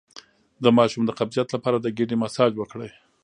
د 0.63 0.65
ماشوم 0.77 1.03
د 1.05 1.11
قبضیت 1.19 1.47
لپاره 1.55 1.77
د 1.79 1.87
ګیډې 1.97 2.15
مساج 2.23 2.51
وکړئ 2.57 2.91